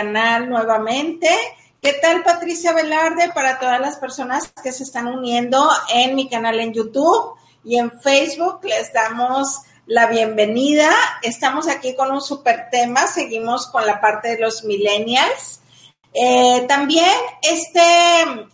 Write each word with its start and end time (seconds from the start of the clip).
canal 0.00 0.48
nuevamente. 0.48 1.28
¿Qué 1.82 1.92
tal 1.92 2.22
Patricia 2.22 2.72
Velarde 2.72 3.30
para 3.34 3.58
todas 3.58 3.78
las 3.78 3.96
personas 3.96 4.50
que 4.62 4.72
se 4.72 4.84
están 4.84 5.06
uniendo 5.06 5.68
en 5.92 6.14
mi 6.14 6.26
canal 6.26 6.58
en 6.58 6.72
YouTube 6.72 7.34
y 7.64 7.76
en 7.76 7.90
Facebook? 8.00 8.60
Les 8.64 8.90
damos 8.94 9.60
la 9.84 10.06
bienvenida. 10.06 10.90
Estamos 11.22 11.68
aquí 11.68 11.94
con 11.94 12.10
un 12.12 12.22
super 12.22 12.70
tema. 12.70 13.06
Seguimos 13.08 13.66
con 13.66 13.84
la 13.84 14.00
parte 14.00 14.36
de 14.36 14.38
los 14.38 14.64
millennials. 14.64 15.60
Eh, 16.14 16.64
también 16.66 17.14
este 17.42 17.82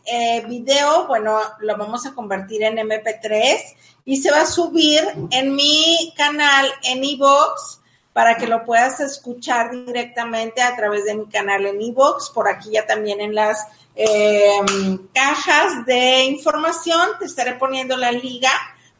eh, 0.04 0.44
video, 0.48 1.06
bueno, 1.06 1.38
lo 1.60 1.76
vamos 1.76 2.06
a 2.06 2.12
convertir 2.12 2.64
en 2.64 2.78
MP3 2.78 3.56
y 4.04 4.16
se 4.16 4.32
va 4.32 4.40
a 4.40 4.46
subir 4.46 5.00
en 5.30 5.54
mi 5.54 6.12
canal 6.16 6.66
en 6.82 7.04
iVoox 7.04 7.85
para 8.16 8.38
que 8.38 8.46
lo 8.46 8.64
puedas 8.64 8.98
escuchar 9.00 9.70
directamente 9.72 10.62
a 10.62 10.74
través 10.74 11.04
de 11.04 11.14
mi 11.14 11.26
canal 11.26 11.66
en 11.66 11.82
iVoox, 11.82 12.30
por 12.30 12.48
aquí 12.48 12.70
ya 12.70 12.86
también 12.86 13.20
en 13.20 13.34
las 13.34 13.66
em, 13.94 15.06
cajas 15.12 15.84
de 15.84 16.24
información 16.24 17.10
te 17.18 17.26
estaré 17.26 17.56
poniendo 17.56 17.94
la 17.94 18.10
liga 18.12 18.48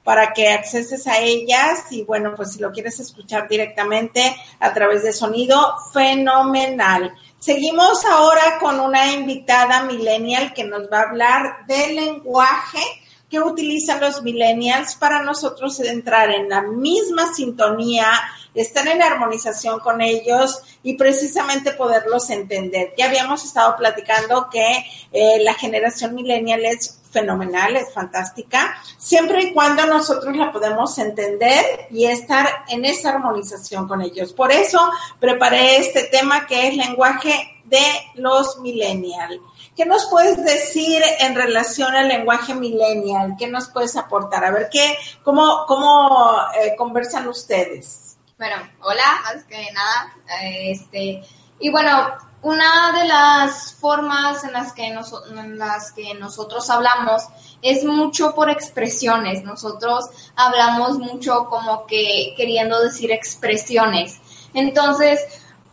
para 0.05 0.34
que 0.34 0.51
acceses 0.51 1.07
a 1.07 1.19
ellas 1.21 1.91
y 1.93 2.05
bueno, 2.05 2.34
pues 2.37 2.52
si 2.52 2.59
lo 2.60 2.71
quieres 2.73 3.01
escuchar 3.01 3.48
directamente 3.48 4.37
a 4.60 4.74
través 4.74 5.02
de 5.02 5.15
sonido, 5.15 5.77
fenomenal. 5.95 7.15
Seguimos 7.38 8.05
ahora 8.05 8.59
con 8.60 8.79
una 8.80 9.15
invitada 9.15 9.85
millennial 9.85 10.52
que 10.52 10.65
nos 10.65 10.93
va 10.93 10.98
a 10.98 11.09
hablar 11.09 11.66
del 11.66 11.96
lenguaje 11.96 12.83
que 13.30 13.41
utilizan 13.41 14.01
los 14.01 14.23
millennials 14.23 14.95
para 14.95 15.23
nosotros 15.23 15.80
entrar 15.80 16.30
en 16.30 16.48
la 16.48 16.62
misma 16.62 17.33
sintonía, 17.35 18.07
estar 18.56 18.87
en 18.88 19.02
armonización 19.02 19.80
con 19.80 20.01
ellos 20.01 20.62
y 20.83 20.95
precisamente 20.95 21.73
poderlos 21.73 22.30
entender. 22.30 22.95
Ya 22.96 23.06
habíamos 23.06 23.45
estado 23.45 23.77
platicando 23.77 24.48
que 24.51 24.85
eh, 25.12 25.38
la 25.43 25.54
generación 25.54 26.15
millennial 26.15 26.65
es 26.65 27.01
fenomenal, 27.10 27.77
es 27.77 27.93
fantástica, 27.95 28.77
siempre 28.99 29.43
y 29.43 29.54
cuando 29.54 29.87
nosotros 29.87 30.37
la 30.37 30.52
podemos 30.52 30.99
entender 30.99 31.87
y 31.90 32.04
estar 32.04 32.46
en 32.68 32.84
esa 32.84 33.10
armonización 33.10 33.88
con 33.88 34.02
ellos. 34.02 34.32
Por 34.32 34.52
eso 34.52 34.79
preparé 35.18 35.79
este 35.79 36.04
tema 36.04 36.46
que 36.46 36.68
es 36.68 36.77
lenguaje 36.77 37.32
de 37.65 37.84
los 38.15 38.60
millennials. 38.60 39.40
¿Qué 39.74 39.84
nos 39.84 40.07
puedes 40.07 40.43
decir 40.43 41.02
en 41.21 41.34
relación 41.34 41.95
al 41.95 42.09
lenguaje 42.09 42.54
millennial? 42.54 43.34
¿Qué 43.38 43.46
nos 43.46 43.68
puedes 43.68 43.96
aportar? 43.96 44.45
A 44.45 44.51
ver, 44.51 44.68
¿qué, 44.71 44.96
¿cómo, 45.23 45.65
cómo 45.66 46.38
eh, 46.60 46.74
conversan 46.77 47.29
ustedes? 47.29 48.15
Bueno, 48.38 48.56
hola, 48.82 49.23
más 49.24 49.45
que 49.45 49.73
nada. 49.73 50.15
Este, 50.42 51.23
y 51.59 51.70
bueno, 51.70 52.12
una 52.43 52.93
de 52.93 53.09
las 53.09 53.73
formas 53.80 54.45
en 54.45 54.52
las, 54.52 54.74
que 54.74 54.88
en 54.88 55.59
las 55.59 55.93
que 55.93 56.12
nosotros 56.12 56.68
hablamos 56.68 57.23
es 57.62 57.82
mucho 57.84 58.34
por 58.34 58.51
expresiones. 58.51 59.43
Nosotros 59.43 60.10
hablamos 60.37 60.98
mucho 60.98 61.46
como 61.46 61.87
que 61.87 62.34
queriendo 62.37 62.78
decir 62.82 63.10
expresiones. 63.10 64.20
Entonces, 64.53 65.19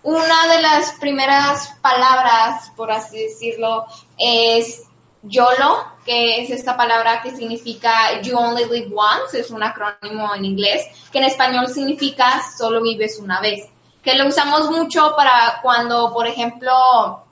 una 0.01 0.47
de 0.47 0.61
las 0.61 0.93
primeras 0.93 1.67
palabras, 1.81 2.71
por 2.77 2.91
así 2.91 3.23
decirlo, 3.23 3.85
es 4.17 4.83
YOLO, 5.23 5.85
que 6.05 6.41
es 6.41 6.49
esta 6.49 6.75
palabra 6.75 7.21
que 7.21 7.35
significa 7.35 8.21
You 8.21 8.37
Only 8.37 8.65
Live 8.65 8.93
Once, 8.93 9.39
es 9.39 9.49
un 9.49 9.63
acrónimo 9.63 10.35
en 10.35 10.45
inglés, 10.45 10.85
que 11.11 11.19
en 11.19 11.23
español 11.25 11.67
significa 11.69 12.41
solo 12.57 12.81
vives 12.81 13.19
una 13.19 13.39
vez, 13.39 13.69
que 14.03 14.15
lo 14.15 14.27
usamos 14.27 14.69
mucho 14.69 15.15
para 15.15 15.59
cuando, 15.61 16.13
por 16.13 16.27
ejemplo, 16.27 17.25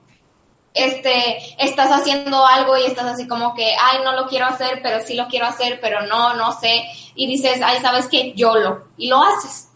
este, 0.73 1.37
estás 1.63 1.91
haciendo 1.91 2.45
algo 2.45 2.77
y 2.77 2.85
estás 2.85 3.05
así 3.05 3.27
como 3.27 3.53
que, 3.53 3.75
ay, 3.77 3.99
no 4.05 4.13
lo 4.13 4.27
quiero 4.27 4.45
hacer, 4.45 4.79
pero 4.81 5.01
sí 5.05 5.15
lo 5.15 5.27
quiero 5.27 5.47
hacer, 5.47 5.79
pero 5.81 6.05
no, 6.07 6.33
no 6.35 6.57
sé, 6.57 6.85
y 7.13 7.27
dices, 7.27 7.59
ay, 7.63 7.79
sabes 7.81 8.07
que 8.07 8.33
YOLO, 8.33 8.87
y 8.97 9.07
lo 9.07 9.21
haces. 9.21 9.67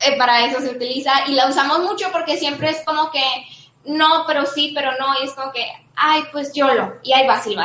Eh, 0.00 0.18
para 0.18 0.44
eso 0.44 0.60
se 0.60 0.70
utiliza 0.70 1.26
y 1.28 1.32
la 1.32 1.48
usamos 1.48 1.78
mucho 1.78 2.10
porque 2.12 2.36
siempre 2.36 2.68
es 2.68 2.84
como 2.84 3.10
que 3.10 3.24
no, 3.86 4.24
pero 4.26 4.44
sí, 4.44 4.72
pero 4.74 4.92
no, 4.98 5.14
y 5.20 5.24
es 5.24 5.32
como 5.32 5.52
que, 5.52 5.66
ay, 5.96 6.24
pues 6.32 6.52
yo 6.52 6.72
lo, 6.72 6.94
y 7.02 7.12
ahí 7.12 7.26
vas 7.26 7.46
y. 7.46 7.56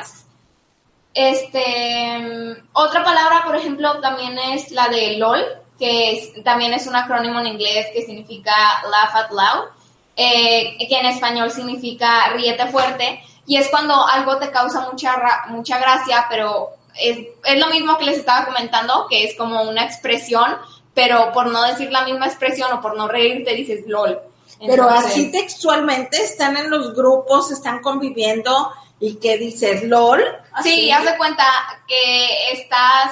Este, 1.14 2.64
otra 2.74 3.03
palabra, 3.03 3.44
por 3.46 3.56
ejemplo, 3.56 4.00
también 4.00 4.38
es 4.40 4.72
la 4.72 4.88
de 4.88 5.18
LOL, 5.18 5.44
que 5.78 6.12
es, 6.12 6.44
también 6.44 6.74
es 6.74 6.88
un 6.88 6.96
acrónimo 6.96 7.40
en 7.40 7.47
inglés 7.47 7.88
que 7.94 8.03
significa 8.03 8.53
laugh 8.90 9.16
out 9.16 9.31
loud, 9.31 9.69
eh, 10.16 10.78
que 10.88 11.00
en 11.00 11.08
español 11.08 11.52
significa 11.52 12.30
ríete 12.34 12.68
fuerte, 12.68 13.24
y 13.46 13.58
es 13.58 13.69
cuando 13.69 14.08
algo 14.08 14.38
te 14.38 14.52
causa 14.52 14.90
mucha, 14.90 15.16
mucha 15.50 15.80
gracia, 15.80 16.25
pero 16.30 16.69
es, 17.00 17.18
es 17.44 17.59
lo 17.59 17.68
mismo 17.68 17.98
que 17.98 18.06
les 18.06 18.18
estaba 18.18 18.46
comentando, 18.46 19.08
que 19.09 19.25
es 19.25 19.36
como 19.36 19.63
una 19.63 19.84
expresión 19.84 20.58
pero 20.94 21.31
por 21.34 21.48
no 21.48 21.63
decir 21.63 21.92
la 21.92 22.03
misma 22.03 22.28
expresión 22.28 22.72
o 22.74 22.81
por 22.81 22.98
no 22.98 23.08
reírte 23.08 23.56
dices 23.56 23.86
LOL. 23.88 24.19
Pero 24.66 24.89
así 24.89 25.31
textualmente 25.31 26.22
están 26.23 26.57
en 26.57 26.69
los 26.69 26.94
grupos, 26.94 27.51
están 27.51 27.79
conviviendo 27.81 28.72
y 28.99 29.16
que 29.16 29.38
dices 29.38 29.83
LOL. 29.83 30.23
Sí, 30.61 30.91
haz 30.91 31.05
de 31.05 31.17
cuenta 31.17 31.44
que 31.88 32.51
estás, 32.53 33.11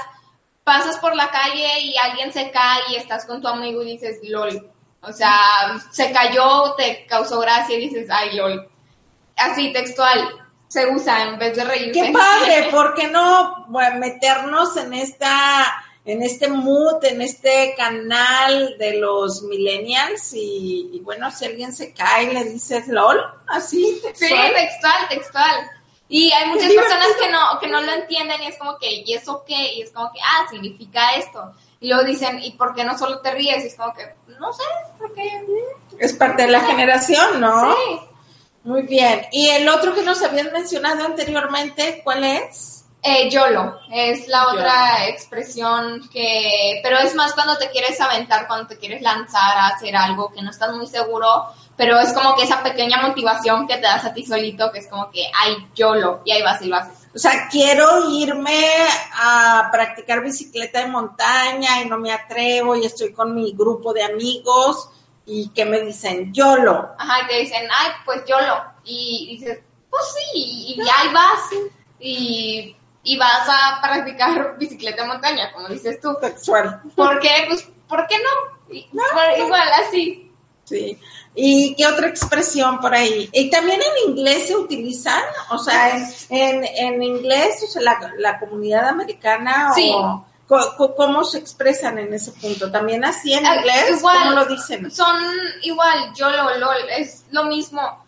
pasas 0.64 0.98
por 0.98 1.16
la 1.16 1.32
calle 1.32 1.80
y 1.82 1.98
alguien 1.98 2.32
se 2.32 2.52
cae 2.52 2.82
y 2.92 2.96
estás 2.96 3.26
con 3.26 3.42
tu 3.42 3.48
amigo 3.48 3.82
y 3.82 3.94
dices 3.94 4.20
LOL. 4.24 4.72
O 5.02 5.12
sea, 5.12 5.80
se 5.92 6.12
cayó, 6.12 6.76
te 6.76 7.06
causó 7.08 7.40
gracia 7.40 7.78
y 7.78 7.88
dices, 7.88 8.08
ay, 8.12 8.36
LOL. 8.36 8.70
Así, 9.36 9.72
textual, 9.74 10.30
se 10.68 10.86
usa 10.88 11.24
en 11.24 11.40
vez 11.40 11.56
de 11.56 11.64
reírte. 11.64 12.02
Qué 12.02 12.12
padre, 12.12 12.68
¿por 12.72 12.94
qué 12.94 13.08
no 13.08 13.68
meternos 13.98 14.78
en 14.78 14.94
esta 14.94 15.84
en 16.06 16.24
este 16.24 16.48
mood, 16.48 17.04
en 17.04 17.22
este 17.22 17.76
canal 17.78 18.78
de 18.78 18.98
los 18.98 19.44
millennials 19.44 20.32
y, 20.34 21.00
bueno, 21.04 21.30
si 21.32 21.46
alguien 21.46 21.74
se 21.74 21.94
cae 21.94 22.34
le 22.34 22.46
dices 22.46 22.88
LOL, 22.88 23.20
así, 23.48 24.00
textual. 24.02 24.30
Sí, 24.30 24.54
textual, 24.56 25.10
textual. 25.10 25.70
Y 26.08 26.32
hay 26.32 26.50
muchas 26.50 26.72
personas 26.74 27.08
que 27.22 27.30
no, 27.30 27.60
que 27.60 27.68
no 27.68 27.82
lo 27.82 27.92
entienden 27.92 28.42
y 28.42 28.48
es 28.48 28.58
como 28.58 28.78
que, 28.80 29.04
¿y 29.06 29.14
eso 29.14 29.44
qué? 29.46 29.74
Y 29.76 29.84
es 29.84 29.92
como 29.92 30.12
que, 30.12 30.20
ah, 30.20 30.48
significa 30.50 31.12
esto. 31.12 31.54
Y 31.80 31.88
luego 31.88 32.04
dicen, 32.04 32.40
¿y 32.42 32.52
por 32.52 32.74
qué 32.74 32.84
no 32.84 32.98
solo 32.98 33.20
te 33.20 33.32
ríes? 33.32 33.64
Y 33.64 33.68
es 33.68 33.76
como 33.76 33.94
que, 33.94 34.16
no 34.40 34.52
sé, 34.52 34.64
porque... 34.98 35.46
Es 36.00 36.14
parte 36.14 36.44
de 36.44 36.52
la 36.52 36.62
generación, 36.62 37.40
¿no? 37.40 37.76
Sí. 37.76 38.00
Muy 38.64 38.82
bien. 38.82 39.28
¿Y 39.32 39.50
el 39.50 39.70
otro 39.70 39.94
que 39.94 40.02
nos 40.02 40.22
habían 40.24 40.52
mencionado 40.52 41.06
anteriormente, 41.06 42.02
cuál 42.04 42.24
es? 42.24 42.79
Eh, 43.02 43.30
YOLO 43.30 43.80
es 43.92 44.28
la 44.28 44.50
otra 44.50 45.08
expresión 45.08 46.10
que, 46.10 46.82
pero 46.84 46.98
es 46.98 47.16
más 47.16 47.34
cuando 47.34 47.58
te 47.58 47.70
quieres 47.70 48.00
aventar, 48.02 48.46
cuando 48.46 48.68
te 48.68 48.78
quieres 48.78 49.02
lanzar 49.02 49.58
a 49.58 49.68
hacer 49.68 49.96
algo 49.96 50.30
que 50.32 50.42
no 50.42 50.52
estás 50.52 50.74
muy 50.74 50.86
seguro, 50.86 51.46
pero 51.78 51.98
es 51.98 52.12
como 52.12 52.36
que 52.36 52.44
esa 52.44 52.62
pequeña 52.62 53.02
motivación 53.02 53.66
que 53.66 53.76
te 53.76 53.84
das 53.84 54.04
a 54.04 54.14
ti 54.14 54.26
solito, 54.26 54.70
que 54.70 54.80
es 54.80 54.88
como 54.88 55.10
que, 55.10 55.32
ay, 55.34 55.70
YOLO, 55.74 56.24
y 56.26 56.32
ahí 56.32 56.42
vas 56.42 56.62
y 56.62 56.66
lo 56.66 56.76
haces. 56.76 57.08
O 57.16 57.18
sea, 57.18 57.48
quiero 57.50 58.10
irme 58.12 58.66
a 59.14 59.70
practicar 59.72 60.22
bicicleta 60.22 60.80
de 60.80 60.88
montaña 60.88 61.82
y 61.82 61.86
no 61.88 61.98
me 61.98 62.12
atrevo 62.12 62.76
y 62.76 62.86
estoy 62.86 63.14
con 63.14 63.34
mi 63.34 63.54
grupo 63.54 63.94
de 63.94 64.04
amigos 64.04 64.90
y 65.26 65.50
que 65.50 65.64
me 65.64 65.80
dicen 65.80 66.34
YOLO. 66.34 66.96
Ajá, 66.98 67.24
y 67.24 67.28
te 67.28 67.40
dicen, 67.40 67.66
ay, 67.72 67.92
pues 68.04 68.26
YOLO. 68.28 68.62
Y 68.84 69.38
dices, 69.38 69.60
pues 69.90 70.04
sí, 70.14 70.76
y 70.76 70.82
ahí 70.82 71.14
vas. 71.14 71.50
Y 72.02 72.76
y 73.04 73.18
vas 73.18 73.48
a 73.48 73.82
practicar 73.82 74.58
bicicleta 74.58 75.04
de 75.04 75.08
montaña, 75.08 75.52
como 75.54 75.68
dices 75.68 76.00
tú. 76.02 76.16
Sexual. 76.22 76.82
¿Por 76.96 77.20
qué? 77.20 77.46
Pues, 77.48 77.68
¿por 77.88 78.06
qué 78.08 78.16
no? 78.18 78.76
Igual, 79.38 79.68
así. 79.88 80.32
Sí. 80.66 81.00
¿Y 81.34 81.76
qué 81.76 81.88
otra 81.88 82.08
expresión 82.08 82.80
por 82.80 82.94
ahí? 82.94 83.30
Y 83.32 83.50
también 83.50 83.80
en 83.82 84.12
inglés 84.12 84.48
se 84.48 84.56
utilizan, 84.56 85.24
o 85.50 85.58
sea, 85.58 85.98
en, 86.30 86.64
en, 86.64 87.02
inglés, 87.02 87.64
o 87.64 87.68
sea, 87.68 87.82
la, 87.82 88.14
la 88.18 88.40
comunidad 88.40 88.88
americana 88.88 89.72
sí. 89.74 89.92
o... 89.94 90.26
¿Cómo 90.98 91.24
se 91.26 91.38
expresan 91.38 92.00
en 92.00 92.12
ese 92.12 92.32
punto? 92.32 92.72
¿También 92.72 93.06
así 93.06 93.32
en 93.34 93.46
ah, 93.46 93.58
inglés? 93.58 94.00
Igual, 94.00 94.18
¿Cómo 94.18 94.32
lo 94.32 94.46
dicen? 94.48 94.90
Son 94.90 95.16
igual, 95.62 96.12
yo 96.16 96.28
lo, 96.32 96.58
lo, 96.58 96.74
es 96.74 97.26
lo 97.30 97.44
mismo 97.44 98.04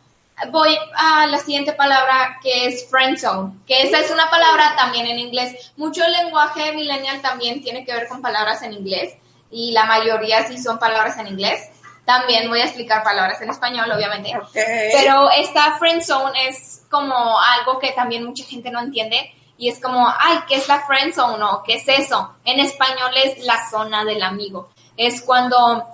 voy 0.49 0.77
a 0.95 1.27
la 1.27 1.37
siguiente 1.37 1.73
palabra 1.73 2.39
que 2.41 2.67
es 2.67 2.89
friendzone, 2.89 3.53
que 3.67 3.83
esa 3.83 3.99
es 3.99 4.11
una 4.11 4.29
palabra 4.29 4.75
también 4.75 5.07
en 5.07 5.19
inglés. 5.19 5.71
Mucho 5.77 6.07
lenguaje 6.07 6.73
millennial 6.73 7.21
también 7.21 7.61
tiene 7.61 7.85
que 7.85 7.93
ver 7.93 8.07
con 8.07 8.21
palabras 8.21 8.61
en 8.63 8.73
inglés 8.73 9.15
y 9.51 9.71
la 9.71 9.85
mayoría 9.85 10.47
sí 10.47 10.57
son 10.57 10.79
palabras 10.79 11.17
en 11.17 11.27
inglés. 11.27 11.69
También 12.05 12.49
voy 12.49 12.61
a 12.61 12.65
explicar 12.65 13.03
palabras 13.03 13.39
en 13.41 13.51
español, 13.51 13.91
obviamente. 13.91 14.33
Pero 14.53 15.29
esta 15.29 15.77
friendzone 15.77 16.47
es 16.47 16.81
como 16.89 17.39
algo 17.39 17.77
que 17.79 17.91
también 17.91 18.25
mucha 18.25 18.43
gente 18.43 18.71
no 18.71 18.79
entiende 18.79 19.33
y 19.57 19.69
es 19.69 19.79
como, 19.79 20.07
ay, 20.19 20.39
¿qué 20.47 20.55
es 20.55 20.67
la 20.67 20.81
friendzone 20.87 21.43
o 21.43 21.61
qué 21.63 21.75
es 21.75 21.87
eso? 21.87 22.35
En 22.43 22.59
español 22.59 23.11
es 23.23 23.45
la 23.45 23.69
zona 23.69 24.03
del 24.03 24.23
amigo. 24.23 24.69
Es 24.97 25.21
cuando 25.21 25.87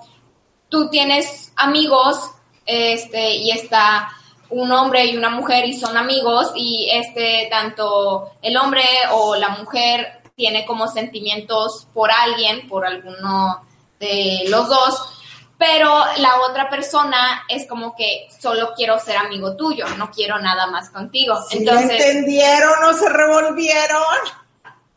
tú 0.70 0.88
tienes 0.88 1.52
amigos 1.56 2.30
este, 2.64 3.30
y 3.36 3.50
está 3.50 4.10
un 4.50 4.72
hombre 4.72 5.04
y 5.06 5.16
una 5.16 5.30
mujer 5.30 5.64
y 5.66 5.78
son 5.78 5.96
amigos 5.96 6.52
y 6.54 6.88
este 6.90 7.48
tanto 7.50 8.32
el 8.42 8.56
hombre 8.56 8.84
o 9.12 9.36
la 9.36 9.50
mujer 9.50 10.22
tiene 10.36 10.64
como 10.64 10.88
sentimientos 10.88 11.88
por 11.92 12.10
alguien, 12.10 12.68
por 12.68 12.86
alguno 12.86 13.66
de 13.98 14.44
los 14.46 14.68
dos, 14.68 15.18
pero 15.58 16.04
la 16.18 16.40
otra 16.48 16.70
persona 16.70 17.44
es 17.48 17.66
como 17.66 17.96
que 17.96 18.28
solo 18.40 18.72
quiero 18.76 18.98
ser 19.00 19.16
amigo 19.16 19.56
tuyo, 19.56 19.86
no 19.96 20.10
quiero 20.10 20.38
nada 20.38 20.68
más 20.68 20.90
contigo. 20.90 21.36
Si 21.50 21.58
Entonces, 21.58 21.90
entendieron 21.90 22.84
o 22.84 22.94
se 22.94 23.08
revolvieron? 23.08 24.02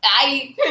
Ay. 0.00 0.56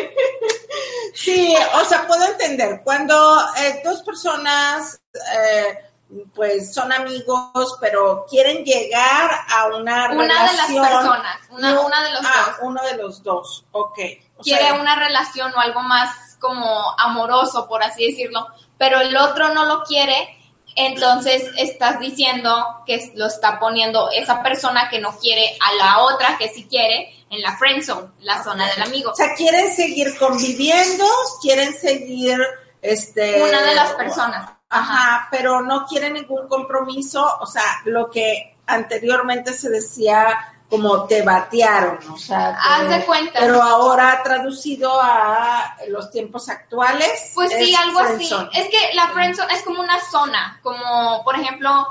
Sí, 1.14 1.54
o 1.74 1.86
sea, 1.86 2.08
puedo 2.08 2.26
entender. 2.26 2.82
Cuando 2.86 3.38
eh, 3.58 3.82
dos 3.84 4.02
personas 4.02 5.02
eh, 5.14 5.91
pues 6.34 6.74
son 6.74 6.92
amigos, 6.92 7.78
pero 7.80 8.26
quieren 8.30 8.64
llegar 8.64 9.32
a 9.50 9.68
una, 9.68 10.12
una 10.12 10.12
relación. 10.12 10.20
Una 10.20 10.52
de 10.52 10.58
las 10.58 10.68
personas, 10.68 11.38
una, 11.50 12.04
de 12.04 12.12
los 12.12 12.26
ah, 12.26 12.46
dos. 12.48 12.56
Uno 12.62 12.84
de 12.84 12.98
los 12.98 13.24
dos, 13.24 13.66
ok. 13.72 14.00
Quiere 14.42 14.74
una 14.74 14.96
relación 14.96 15.54
o 15.56 15.60
algo 15.60 15.82
más 15.82 16.38
como 16.40 16.96
amoroso, 16.98 17.68
por 17.68 17.84
así 17.84 18.08
decirlo, 18.08 18.48
pero 18.78 19.00
el 19.00 19.16
otro 19.16 19.54
no 19.54 19.66
lo 19.66 19.84
quiere, 19.84 20.38
entonces 20.76 21.44
estás 21.58 22.00
diciendo 22.00 22.84
que 22.86 23.12
lo 23.16 23.28
está 23.28 23.60
poniendo 23.60 24.10
esa 24.10 24.42
persona 24.42 24.90
que 24.90 25.00
no 25.00 25.18
quiere 25.20 25.58
a 25.60 25.74
la 25.76 26.00
otra 26.00 26.38
que 26.38 26.50
sí 26.50 26.66
quiere 26.68 27.14
en 27.30 27.42
la 27.42 27.58
friend 27.58 27.84
zone, 27.84 28.08
la 28.22 28.44
zona 28.44 28.68
del 28.72 28.82
amigo. 28.82 29.12
O 29.12 29.16
sea, 29.16 29.36
quieren 29.36 29.72
seguir 29.74 30.18
conviviendo, 30.18 31.06
quieren 31.42 31.74
seguir 31.74 32.40
este 32.82 33.44
una 33.44 33.62
de 33.62 33.76
las 33.76 33.92
personas 33.94 34.61
Ajá, 34.74 35.28
pero 35.30 35.62
no 35.62 35.86
quiere 35.86 36.10
ningún 36.10 36.48
compromiso, 36.48 37.38
o 37.42 37.46
sea, 37.46 37.82
lo 37.84 38.10
que 38.10 38.56
anteriormente 38.66 39.54
se 39.54 39.70
decía 39.70 40.54
como 40.70 41.04
te 41.04 41.22
batearon, 41.24 42.00
o 42.10 42.18
sea, 42.18 42.58
haz 42.58 42.88
de 42.88 43.04
cuenta. 43.04 43.42
Pero 43.42 43.62
ahora 43.62 44.22
traducido 44.24 44.90
a 45.02 45.76
los 45.90 46.10
tiempos 46.10 46.48
actuales. 46.48 47.34
Pues 47.36 47.52
sí, 47.52 47.76
algo 47.76 48.00
así. 48.00 48.30
Es 48.54 48.70
que 48.70 48.94
la 48.94 49.10
friendzone 49.10 49.54
es 49.54 49.62
como 49.64 49.82
una 49.82 50.00
zona, 50.10 50.62
como 50.64 51.22
por 51.26 51.38
ejemplo, 51.38 51.88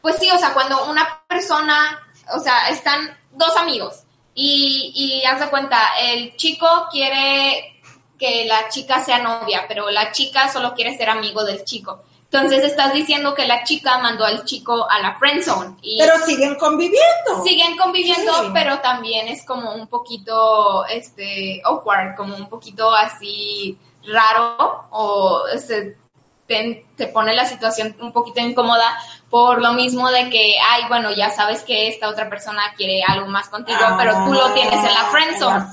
pues 0.00 0.14
sí, 0.20 0.30
o 0.30 0.38
sea, 0.38 0.54
cuando 0.54 0.88
una 0.88 1.24
persona, 1.26 2.00
o 2.32 2.38
sea, 2.38 2.68
están 2.68 3.18
dos 3.32 3.56
amigos 3.56 4.04
y, 4.32 4.92
y 4.94 5.26
haz 5.26 5.40
de 5.40 5.50
cuenta, 5.50 5.80
el 5.98 6.36
chico 6.36 6.86
quiere 6.92 7.82
que 8.16 8.44
la 8.44 8.68
chica 8.68 9.04
sea 9.04 9.18
novia, 9.18 9.64
pero 9.66 9.90
la 9.90 10.12
chica 10.12 10.52
solo 10.52 10.74
quiere 10.74 10.96
ser 10.96 11.10
amigo 11.10 11.42
del 11.42 11.64
chico. 11.64 12.04
Entonces 12.32 12.62
estás 12.62 12.92
diciendo 12.92 13.34
que 13.34 13.44
la 13.44 13.64
chica 13.64 13.98
mandó 13.98 14.24
al 14.24 14.44
chico 14.44 14.88
a 14.88 15.00
la 15.00 15.18
friend 15.18 15.42
zone. 15.42 15.76
Y 15.82 15.98
pero 15.98 16.16
siguen 16.24 16.54
conviviendo. 16.54 17.42
Siguen 17.44 17.76
conviviendo, 17.76 18.32
pero 18.54 18.78
también 18.78 19.26
es 19.26 19.44
como 19.44 19.74
un 19.74 19.88
poquito 19.88 20.86
este 20.86 21.60
awkward, 21.64 22.14
como 22.14 22.36
un 22.36 22.48
poquito 22.48 22.94
así 22.94 23.76
raro 24.06 24.86
o 24.90 25.42
este, 25.52 25.96
te, 26.46 26.86
te, 26.96 27.08
pone 27.08 27.34
la 27.34 27.46
situación 27.46 27.96
un 28.00 28.12
poquito 28.12 28.40
incómoda 28.40 28.96
por 29.28 29.60
lo 29.60 29.72
mismo 29.72 30.08
de 30.10 30.30
que, 30.30 30.56
ay, 30.64 30.84
bueno, 30.88 31.10
ya 31.10 31.30
sabes 31.30 31.62
que 31.62 31.88
esta 31.88 32.08
otra 32.08 32.30
persona 32.30 32.62
quiere 32.76 33.02
algo 33.02 33.26
más 33.26 33.48
contigo, 33.48 33.80
pero 33.98 34.24
tú 34.24 34.32
lo 34.32 34.52
tienes 34.52 34.84
en 34.84 34.94
la 34.94 35.04
friend 35.10 35.36
zone. 35.36 35.64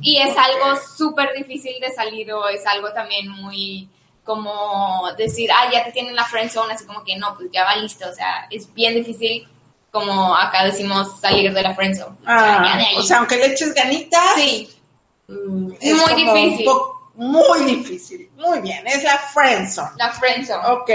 Y 0.00 0.18
es 0.18 0.36
algo 0.36 0.80
súper 0.96 1.32
difícil 1.36 1.78
de 1.80 1.92
salir 1.92 2.32
o 2.32 2.48
es 2.48 2.66
algo 2.66 2.92
también 2.92 3.28
muy 3.28 3.88
como 4.26 5.08
decir, 5.16 5.50
ah, 5.52 5.70
ya 5.72 5.84
te 5.84 5.92
tienen 5.92 6.14
la 6.14 6.24
friend 6.24 6.50
zone, 6.50 6.74
así 6.74 6.84
como 6.84 7.04
que 7.04 7.16
no, 7.16 7.34
pues 7.36 7.48
ya 7.52 7.64
va 7.64 7.76
listo, 7.76 8.06
o 8.08 8.12
sea, 8.12 8.46
es 8.50 8.72
bien 8.74 8.94
difícil 8.94 9.48
como 9.96 10.36
acá 10.36 10.64
decimos 10.64 11.18
salir 11.20 11.50
de 11.54 11.62
la 11.62 11.74
friend 11.74 11.96
zone. 11.96 12.16
Ah, 12.26 12.78
o, 12.98 13.02
sea, 13.02 13.18
aunque 13.18 13.38
le 13.38 13.46
eches 13.46 13.72
ganitas. 13.72 14.34
Sí. 14.34 14.68
Mm, 15.26 15.72
es 15.80 15.94
muy 15.94 16.14
difícil. 16.14 16.68
muy 17.14 17.64
difícil. 17.64 18.30
Muy 18.36 18.60
bien, 18.60 18.86
es 18.86 19.02
la 19.02 19.16
friend 19.16 19.70
zone. 19.70 19.92
La 19.96 20.12
friend 20.12 20.46
zone. 20.46 20.68
Ok, 20.68 20.90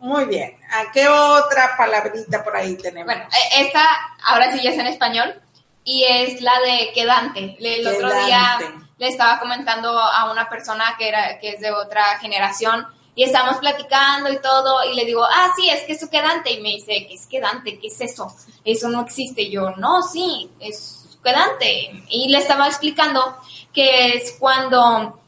muy 0.00 0.24
bien. 0.24 0.56
¿A 0.70 0.90
qué 0.90 1.06
otra 1.08 1.76
palabrita 1.76 2.42
por 2.42 2.56
ahí 2.56 2.74
tenemos? 2.76 3.04
Bueno, 3.04 3.28
e, 3.30 3.66
esta 3.66 3.84
ahora 4.24 4.50
sí 4.50 4.62
ya 4.62 4.70
es 4.70 4.78
en 4.78 4.86
español 4.86 5.42
y 5.84 6.04
es 6.04 6.40
la 6.40 6.58
de 6.60 6.90
quedante. 6.94 7.56
El 7.60 7.86
otro 7.86 8.24
día 8.24 8.58
le 8.98 9.08
estaba 9.08 9.38
comentando 9.38 9.98
a 9.98 10.30
una 10.30 10.48
persona 10.48 10.96
que, 10.98 11.08
era, 11.08 11.38
que 11.38 11.50
es 11.50 11.60
de 11.60 11.70
otra 11.70 12.18
generación 12.18 12.86
y 13.14 13.24
estábamos 13.24 13.58
platicando 13.58 14.30
y 14.32 14.40
todo 14.40 14.84
y 14.84 14.94
le 14.94 15.04
digo, 15.04 15.24
ah, 15.24 15.52
sí, 15.56 15.68
es 15.68 15.82
que 15.82 15.94
es 15.94 16.00
su 16.00 16.08
quedante 16.08 16.52
y 16.52 16.60
me 16.60 16.70
dice, 16.70 17.06
¿qué 17.08 17.14
es 17.14 17.26
quedante? 17.26 17.78
¿Qué 17.80 17.88
es 17.88 18.00
eso? 18.00 18.32
Eso 18.64 18.88
no 18.88 19.00
existe. 19.00 19.50
Yo, 19.50 19.70
no, 19.72 20.02
sí, 20.02 20.48
es 20.60 21.18
quedante. 21.22 22.04
Y 22.08 22.28
le 22.28 22.38
estaba 22.38 22.68
explicando 22.68 23.36
que 23.72 24.14
es 24.14 24.36
cuando 24.38 25.18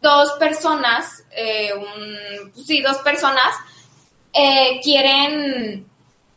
dos 0.00 0.32
personas, 0.38 1.24
eh, 1.32 1.70
pues 2.54 2.66
sí, 2.66 2.80
dos 2.80 2.98
personas 2.98 3.54
eh, 4.32 4.80
quieren, 4.82 5.86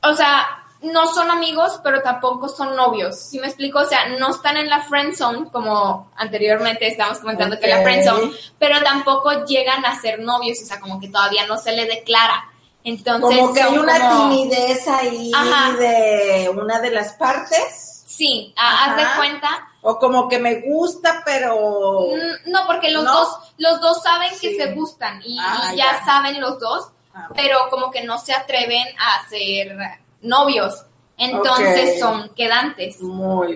o 0.04 0.14
sea, 0.14 0.61
no 0.81 1.07
son 1.13 1.30
amigos, 1.30 1.80
pero 1.83 2.01
tampoco 2.01 2.50
son 2.50 2.75
novios. 2.75 3.19
¿Sí 3.19 3.39
me 3.39 3.48
explico? 3.48 3.80
O 3.80 3.86
sea, 3.86 4.10
no 4.10 4.31
están 4.31 4.57
en 4.57 4.69
la 4.69 4.81
friend 4.81 5.16
zone, 5.16 5.50
como 5.51 6.12
anteriormente 6.16 6.88
estábamos 6.88 7.19
comentando 7.19 7.60
que 7.60 7.68
la 7.68 7.81
friend 7.81 8.04
zone, 8.04 8.31
pero 8.57 8.81
tampoco 8.83 9.45
llegan 9.45 9.86
a 9.86 10.00
ser 10.00 10.19
novios, 10.19 10.60
o 10.62 10.66
sea, 10.66 10.80
como 10.80 11.00
que 11.00 11.10
todavía 11.10 11.45
no 11.45 11.57
se 11.57 11.72
le 11.74 11.86
declara. 11.86 12.45
Entonces, 12.83 13.39
como 13.39 13.54
que 13.54 13.62
hay 13.62 13.78
una 13.78 14.12
timidez 14.12 14.88
ahí 14.88 15.31
de 15.78 16.50
una 16.50 16.80
de 16.80 16.92
las 16.92 17.13
partes. 17.13 18.04
Sí, 18.07 18.54
haz 18.57 18.98
de 18.98 19.04
cuenta. 19.18 19.68
O 19.84 19.98
como 19.98 20.27
que 20.27 20.38
me 20.38 20.62
gusta, 20.62 21.22
pero 21.25 22.07
mm, 22.10 22.51
no, 22.51 22.68
porque 22.68 22.92
los 22.92 23.04
dos 23.04 23.39
los 23.57 23.80
dos 23.80 24.01
saben 24.01 24.31
que 24.39 24.56
se 24.56 24.74
gustan 24.74 25.22
y, 25.24 25.38
ah, 25.39 25.74
ya, 25.75 26.04
saben 26.06 26.42
los 26.42 26.60
dos, 26.60 26.89
ah, 27.13 27.30
pero 27.36 27.57
como 27.69 27.89
que 27.89 28.04
no 28.04 28.18
se 28.18 28.34
atreven 28.34 28.86
a 29.00 29.22
hacer 29.22 29.75
novios. 30.22 30.86
Entonces 31.18 32.00
son 32.00 32.30
quedantes. 32.36 32.98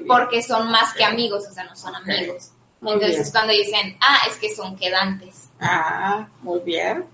Porque 0.07 0.43
son 0.43 0.69
más 0.69 0.93
que 0.93 1.03
amigos, 1.03 1.45
o 1.49 1.53
sea, 1.53 1.63
no 1.63 1.75
son 1.75 1.95
amigos. 1.95 2.51
Entonces 2.81 3.31
cuando 3.31 3.53
dicen, 3.53 3.97
ah, 3.99 4.17
es 4.29 4.37
que 4.37 4.53
son 4.53 4.75
quedantes. 4.75 5.49
Ah, 5.59 6.27
muy 6.41 6.59
bien. 6.59 7.05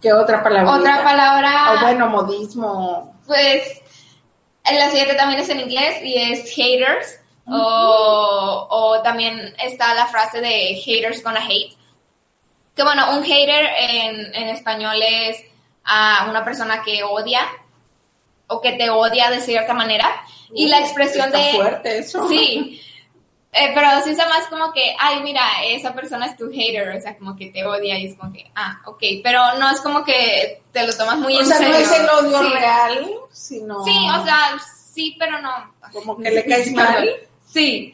¿Qué 0.00 0.12
otra 0.12 0.42
palabra? 0.42 0.76
Otra 0.76 1.02
palabra. 1.02 1.72
O 1.72 1.80
bueno, 1.80 2.08
modismo. 2.08 3.18
Pues 3.26 3.82
la 4.64 4.88
siguiente 4.90 5.14
también 5.14 5.40
es 5.40 5.48
en 5.48 5.60
inglés 5.60 6.00
y 6.02 6.14
es 6.14 6.54
haters. 6.54 7.18
o, 7.46 8.68
o, 8.70 9.02
también 9.02 9.54
está 9.58 9.92
la 9.94 10.06
frase 10.06 10.40
de 10.40 10.76
haters 10.76 11.22
gonna 11.24 11.44
hate. 11.44 11.76
Que 12.76 12.84
bueno, 12.84 13.16
un 13.16 13.24
hater 13.24 13.66
en, 13.76 14.34
en 14.34 14.48
español 14.50 14.96
es 15.02 15.42
a 15.84 16.26
una 16.30 16.44
persona 16.44 16.82
que 16.82 17.02
odia 17.02 17.40
o 18.50 18.60
que 18.60 18.72
te 18.72 18.90
odia 18.90 19.30
de 19.30 19.40
cierta 19.40 19.72
manera. 19.72 20.22
y 20.52 20.68
la 20.68 20.80
expresión 20.80 21.30
de... 21.30 21.52
fuerte 21.54 21.98
eso. 21.98 22.28
Sí. 22.28 22.80
Eh, 23.52 23.72
pero 23.74 23.88
se 24.04 24.12
usa 24.12 24.28
más 24.28 24.46
como 24.46 24.72
que, 24.72 24.94
ay, 24.96 25.24
mira, 25.24 25.42
esa 25.66 25.92
persona 25.92 26.26
es 26.26 26.36
tu 26.36 26.52
hater, 26.52 26.96
o 26.96 27.00
sea, 27.00 27.18
como 27.18 27.34
que 27.34 27.46
te 27.46 27.64
odia 27.66 27.98
y 27.98 28.06
es 28.06 28.14
como 28.16 28.32
que, 28.32 28.48
ah, 28.54 28.80
ok, 28.86 29.02
pero 29.24 29.40
no 29.58 29.68
es 29.72 29.80
como 29.80 30.04
que 30.04 30.62
te 30.70 30.86
lo 30.86 30.96
tomas 30.96 31.18
muy 31.18 31.36
en 31.36 31.44
serio. 31.44 31.68
O 31.68 31.72
sea, 31.72 31.80
no 31.80 31.84
es 31.84 32.00
el 32.00 32.26
odio 32.26 32.48
real, 32.48 33.10
sino... 33.32 33.84
Sí, 33.84 34.08
o 34.08 34.24
sea, 34.24 34.56
sí, 34.94 35.16
pero 35.18 35.40
no. 35.40 35.50
Como 35.92 36.16
que 36.18 36.30
le 36.30 36.44
caes 36.44 36.72
mal. 36.72 37.10
Sí, 37.44 37.92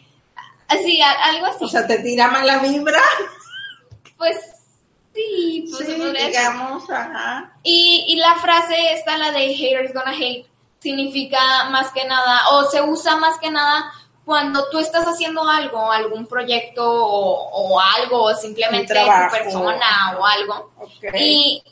así, 0.69 1.01
algo 1.01 1.47
así. 1.47 1.65
O 1.65 1.69
sea, 1.69 1.87
te 1.87 2.01
tira 2.01 2.29
mala 2.29 2.59
vibra. 2.59 3.03
Pues 4.19 4.37
Sí, 5.17 5.65
pues 5.71 5.87
digamos, 5.89 6.91
ajá. 6.91 7.53
Y, 7.63 8.05
y 8.09 8.17
la 8.17 8.35
frase 8.35 8.93
esta, 8.93 9.17
la 9.17 9.33
de 9.33 9.55
haters 9.55 9.95
gonna 9.95 10.13
hate, 10.13 10.47
significa 10.79 11.41
más 11.71 11.91
que 11.91 12.05
nada, 12.05 12.51
o 12.51 12.65
se 12.65 12.83
usa 12.83 13.17
más 13.17 13.39
que 13.39 13.51
nada 13.51 13.91
cuando 14.27 14.69
tú 14.69 14.79
estás 14.79 15.07
haciendo 15.07 15.49
algo, 15.49 15.91
algún 15.91 16.27
proyecto 16.27 16.85
o, 16.85 17.81
algo, 17.81 18.25
o 18.25 18.35
simplemente 18.35 18.93
tu 18.93 19.31
persona 19.31 20.19
o 20.19 20.27
algo. 20.27 20.73
Y, 21.15 21.63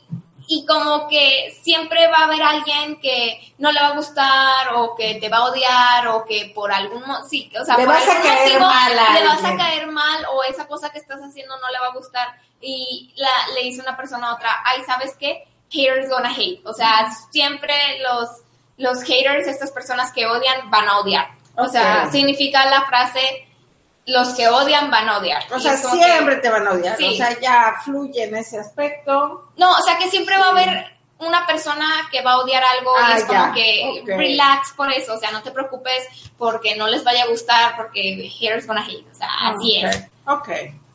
y 0.47 0.65
como 0.65 1.07
que 1.07 1.55
siempre 1.61 2.07
va 2.07 2.19
a 2.19 2.23
haber 2.23 2.41
alguien 2.41 2.99
que 2.99 3.53
no 3.57 3.71
le 3.71 3.79
va 3.81 3.89
a 3.89 3.95
gustar 3.95 4.73
o 4.75 4.95
que 4.95 5.15
te 5.15 5.29
va 5.29 5.37
a 5.37 5.45
odiar 5.45 6.07
o 6.07 6.25
que 6.25 6.51
por 6.53 6.71
algún 6.71 7.03
sí, 7.29 7.51
o 7.59 7.65
sea, 7.65 7.77
le 7.77 7.85
por 7.85 7.93
vas 7.93 8.07
a 8.07 8.21
caer 8.21 8.59
mal 8.59 8.91
le 9.13 9.23
vas 9.25 9.43
a 9.43 9.57
caer 9.57 9.87
mal 9.87 10.25
o 10.33 10.43
esa 10.43 10.67
cosa 10.67 10.91
que 10.91 10.99
estás 10.99 11.19
haciendo 11.21 11.57
no 11.57 11.69
le 11.69 11.79
va 11.79 11.87
a 11.87 11.93
gustar 11.93 12.39
y 12.65 13.13
la, 13.15 13.29
le 13.53 13.63
dice 13.63 13.81
una 13.81 13.95
persona 13.95 14.29
a 14.29 14.35
otra, 14.35 14.49
ay, 14.65 14.81
¿sabes 14.85 15.15
qué? 15.19 15.47
Haters 15.69 16.09
gonna 16.09 16.33
hate. 16.33 16.61
O 16.65 16.73
sea, 16.73 17.11
siempre 17.31 17.73
los, 18.01 18.29
los 18.77 19.03
haters, 19.03 19.47
estas 19.47 19.71
personas 19.71 20.11
que 20.11 20.25
odian, 20.25 20.69
van 20.71 20.87
a 20.87 20.99
odiar. 20.99 21.27
O 21.55 21.67
sea, 21.67 22.09
significa 22.11 22.65
la 22.65 22.85
frase, 22.85 23.47
los 24.07 24.29
que 24.29 24.47
odian 24.47 24.91
van 24.91 25.07
a 25.07 25.19
odiar. 25.19 25.43
O 25.53 25.59
sea, 25.59 25.77
siempre 25.77 26.37
te 26.37 26.49
van 26.49 26.67
a 26.67 26.71
odiar. 26.71 26.97
O 27.01 27.13
sea, 27.13 27.39
ya 27.39 27.75
fluye 27.83 28.23
en 28.23 28.35
ese 28.35 28.59
aspecto. 28.59 29.51
No, 29.57 29.71
o 29.71 29.81
sea, 29.81 29.97
que 29.97 30.09
siempre 30.09 30.37
va 30.37 30.47
a 30.47 30.49
haber 30.49 30.95
una 31.17 31.45
persona 31.45 31.87
que 32.11 32.21
va 32.21 32.33
a 32.33 32.39
odiar 32.39 32.63
algo 32.63 32.91
Ah, 32.97 33.11
y 33.13 33.17
es 33.17 33.23
como 33.23 33.39
ya, 33.39 33.53
que 33.53 34.03
relax 34.05 34.71
por 34.75 34.91
eso, 34.91 35.13
o 35.13 35.17
sea, 35.17 35.31
no 35.31 35.41
te 35.41 35.51
preocupes 35.51 36.07
porque 36.37 36.75
no 36.75 36.87
les 36.87 37.03
vaya 37.05 37.23
a 37.23 37.27
gustar, 37.27 37.77
porque 37.77 38.29
haters 38.37 38.67
gonna 38.67 38.85
hate, 38.85 39.05
o 39.09 39.15
sea, 39.15 39.29
así 39.43 39.81
Ok, 39.81 39.85
es. 39.85 40.07
Ok, 40.27 40.49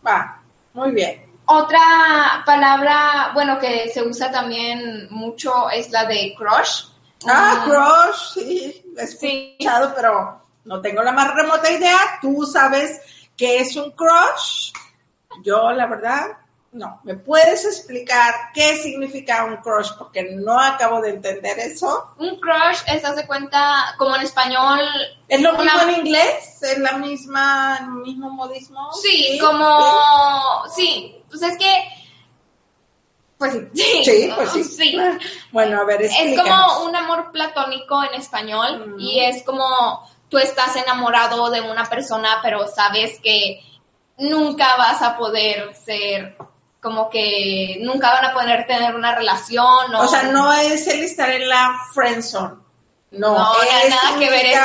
va, 0.07 0.43
muy 0.75 0.91
bien. 0.91 1.30
Otra 1.53 2.43
palabra, 2.47 3.33
bueno, 3.35 3.59
que 3.59 3.91
se 3.93 4.03
usa 4.03 4.31
también 4.31 5.09
mucho 5.11 5.69
es 5.71 5.91
la 5.91 6.05
de 6.05 6.33
crush. 6.39 6.85
Ah, 7.29 7.65
Mm, 7.67 7.69
crush, 7.69 8.35
sí, 8.35 8.85
he 8.97 9.07
Sí. 9.09 9.57
escuchado, 9.59 9.93
pero 9.97 10.43
no 10.65 10.81
tengo 10.81 11.03
la 11.03 11.11
más 11.11 11.35
remota 11.35 11.69
idea. 11.69 11.99
¿Tú 12.23 12.45
sabes 12.47 13.01
qué 13.37 13.59
es 13.59 13.75
un 13.75 13.91
crush? 13.91 14.73
Yo, 15.43 15.73
la 15.73 15.87
verdad, 15.87 16.39
no. 16.71 17.01
¿Me 17.03 17.15
puedes 17.17 17.65
explicar 17.65 18.33
qué 18.55 18.77
significa 18.77 19.43
un 19.45 19.57
crush? 19.57 19.91
Porque 19.99 20.23
no 20.37 20.57
acabo 20.59 21.01
de 21.01 21.11
entender 21.11 21.59
eso. 21.59 22.15
Un 22.19 22.39
crush 22.39 22.79
es, 22.87 23.05
hace 23.05 23.27
cuenta, 23.27 23.93
como 23.99 24.15
en 24.15 24.23
español, 24.23 24.79
¿Es 25.27 25.41
lo 25.43 25.51
Una- 25.55 25.63
mismo 25.65 25.81
en 25.83 25.97
inglés? 26.07 26.63
¿Es 26.63 26.79
la 26.79 26.93
misma, 26.93 27.77
el 27.81 27.91
mismo 27.91 28.31
modismo? 28.31 28.93
sí, 28.93 29.37
como, 29.41 30.65
sí, 30.75 31.17
pues 31.31 31.43
es 31.43 31.57
que, 31.57 31.85
pues 33.39 33.53
sí, 33.75 34.05
Sí, 34.05 34.31
pues 34.37 34.51
sí. 34.53 34.65
sí. 34.65 34.99
Bueno, 35.51 35.81
a 35.81 35.85
ver, 35.85 36.03
Es 36.03 36.13
explícanos. 36.13 36.73
como 36.75 36.85
un 36.91 36.97
amor 36.97 37.31
platónico 37.33 38.03
en 38.05 38.15
español 38.21 38.83
Ujú. 38.91 39.01
y 39.01 39.21
es 39.21 39.43
como 39.45 40.07
tú 40.29 40.37
estás 40.39 40.77
enamorado 40.77 41.51
de 41.51 41.61
una 41.63 41.85
persona, 41.87 42.39
pero 42.43 42.69
sabes 42.69 43.19
que 43.23 43.61
nunca 44.19 44.77
vas 44.77 45.01
a 45.03 45.17
poder 45.17 45.75
ser 45.75 46.37
como 46.83 47.09
que 47.11 47.79
nunca 47.81 48.11
van 48.13 48.25
a 48.27 48.33
poder 48.35 48.67
tener 48.67 48.95
una 48.95 49.15
relación 49.15 49.95
o, 49.95 50.03
O 50.03 50.09
sea, 50.09 50.25
no 50.25 50.53
es 50.53 50.87
el 50.87 51.03
estar 51.03 51.31
en 51.31 51.49
la 51.49 51.77
friendzone. 51.95 52.57
No, 53.13 53.35
No, 53.39 53.53
es 53.63 53.91
nada 53.91 54.19
que 54.19 54.31
ver 54.31 54.47
esto. 54.47 54.61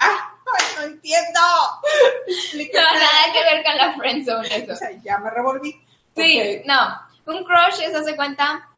Ah, 0.00 0.30
no 0.78 0.82
entiendo. 0.84 1.40
no 2.54 2.82
nada 2.94 3.32
que 3.32 3.42
ver 3.44 3.64
con 3.64 3.76
la 3.76 3.92
friendzone 3.96 4.56
eso. 4.56 4.72
O 4.72 4.76
sea, 4.76 4.90
ya 5.04 5.18
me 5.18 5.30
revolví. 5.30 5.80
Sí, 6.20 6.62
no. 6.64 7.00
Un 7.26 7.44
crush 7.44 7.80
es, 7.82 7.94
hace 7.94 8.16
cuenta, 8.16 8.68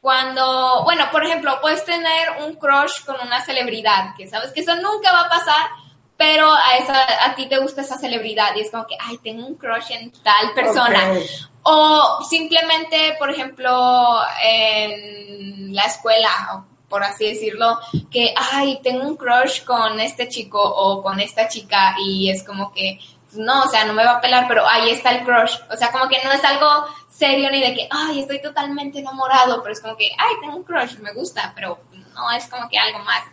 cuando, 0.00 0.82
bueno, 0.84 1.04
por 1.12 1.24
ejemplo, 1.24 1.58
puedes 1.60 1.84
tener 1.84 2.42
un 2.44 2.54
crush 2.56 3.04
con 3.06 3.16
una 3.24 3.40
celebridad, 3.44 4.14
que 4.16 4.26
sabes 4.26 4.52
que 4.52 4.60
eso 4.60 4.74
nunca 4.76 5.12
va 5.12 5.20
a 5.20 5.28
pasar, 5.28 5.70
pero 6.16 6.52
a, 6.52 6.76
esa, 6.76 7.24
a 7.24 7.34
ti 7.34 7.46
te 7.46 7.58
gusta 7.58 7.82
esa 7.82 7.98
celebridad 7.98 8.54
y 8.56 8.60
es 8.60 8.70
como 8.70 8.86
que, 8.86 8.96
ay, 9.00 9.18
tengo 9.18 9.46
un 9.46 9.54
crush 9.54 9.92
en 9.92 10.10
tal 10.10 10.52
persona. 10.54 11.14
O 11.62 12.18
simplemente, 12.28 13.14
por 13.18 13.30
ejemplo, 13.30 14.20
en 14.42 15.74
la 15.74 15.84
escuela, 15.84 16.64
por 16.88 17.04
así 17.04 17.26
decirlo, 17.26 17.78
que, 18.10 18.34
ay, 18.36 18.80
tengo 18.82 19.06
un 19.06 19.16
crush 19.16 19.64
con 19.64 19.98
este 20.00 20.28
chico 20.28 20.60
o 20.60 21.02
con 21.02 21.20
esta 21.20 21.48
chica 21.48 21.94
y 22.04 22.28
es 22.28 22.42
como 22.42 22.72
que, 22.72 22.98
no, 23.34 23.62
o 23.64 23.68
sea, 23.68 23.84
no 23.84 23.92
me 23.92 24.04
va 24.04 24.12
a 24.12 24.20
pelar, 24.20 24.46
pero 24.48 24.66
ahí 24.66 24.90
está 24.90 25.10
el 25.10 25.24
crush. 25.24 25.54
O 25.70 25.76
sea, 25.76 25.90
como 25.92 26.08
que 26.08 26.22
no 26.24 26.32
es 26.32 26.42
algo 26.44 26.86
serio 27.08 27.50
ni 27.50 27.60
de 27.60 27.74
que, 27.74 27.88
ay, 27.90 28.20
estoy 28.20 28.40
totalmente 28.42 28.98
enamorado, 28.98 29.62
pero 29.62 29.72
es 29.72 29.80
como 29.80 29.96
que, 29.96 30.10
ay, 30.18 30.34
tengo 30.40 30.56
un 30.56 30.64
crush, 30.64 30.96
me 30.98 31.12
gusta, 31.12 31.52
pero 31.54 31.78
no 32.14 32.30
es 32.32 32.46
como 32.48 32.68
que 32.68 32.78
algo 32.78 32.98
más. 33.00 33.24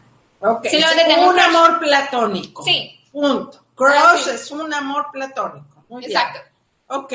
Ok, 0.41 0.65
Simplemente 0.67 1.01
es 1.11 1.15
tengo 1.15 1.29
un 1.31 1.39
amor 1.39 1.79
platónico. 1.79 2.63
Sí. 2.63 2.99
Punto. 3.11 3.65
Crush 3.75 3.93
Ah, 3.97 4.15
sí. 4.17 4.29
es 4.31 4.51
un 4.51 4.73
amor 4.73 5.07
platónico. 5.11 5.83
Muy 5.89 6.05
bien. 6.05 6.11
Exacto. 6.11 6.39
Ok. 6.87 7.13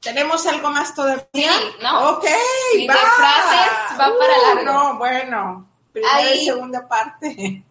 ¿Tenemos 0.00 0.46
algo 0.46 0.70
más 0.70 0.94
todavía? 0.94 1.24
Sí, 1.32 1.50
¿no? 1.82 2.10
Ok, 2.10 2.26
Sí, 2.72 2.86
de 2.86 2.94
va. 2.94 3.00
frases 3.00 3.98
va 4.00 4.04
para 4.18 4.32
Uh, 4.38 4.54
largo. 4.56 4.62
No, 4.72 4.98
bueno. 4.98 5.68
Primera 5.92 6.34
y 6.34 6.44
segunda 6.44 6.86
parte. 6.86 7.64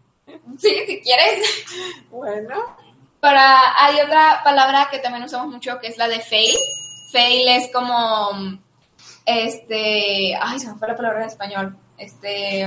Sí, 0.60 0.84
si 0.86 1.02
quieres. 1.02 1.66
Bueno. 2.10 2.76
Para, 3.20 3.84
hay 3.84 4.00
otra 4.00 4.42
palabra 4.44 4.88
que 4.92 5.00
también 5.00 5.24
usamos 5.24 5.48
mucho 5.48 5.80
que 5.80 5.88
es 5.88 5.98
la 5.98 6.08
de 6.08 6.20
fail. 6.20 6.56
Fail 7.12 7.48
es 7.48 7.72
como, 7.74 8.60
este, 9.26 10.38
ay, 10.40 10.60
se 10.60 10.68
me 10.68 10.78
fue 10.78 10.88
la 10.88 10.96
palabra 10.96 11.22
en 11.22 11.28
español. 11.28 11.78
Este, 11.98 12.66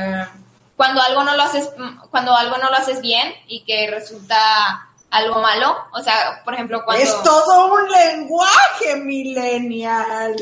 cuando 0.77 1.01
algo 1.03 1.23
no 1.23 1.37
lo 1.37 1.43
haces, 1.43 1.71
cuando 2.11 2.35
algo 2.35 2.57
no 2.59 2.71
lo 2.71 2.77
haces 2.77 3.01
bien 3.01 3.33
y 3.47 3.65
que 3.65 3.91
resulta 3.91 4.89
algo 5.11 5.41
malo. 5.41 5.77
O 5.93 6.03
sea, 6.03 6.43
por 6.45 6.55
ejemplo, 6.55 6.83
cuando... 6.85 7.03
Es 7.03 7.23
todo 7.23 7.75
un 7.75 7.91
lenguaje 7.91 8.97
millennial. 8.97 10.35